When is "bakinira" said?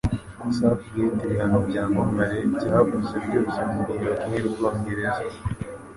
4.11-4.45